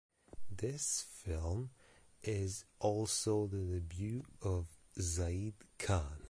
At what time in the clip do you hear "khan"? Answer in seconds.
5.77-6.17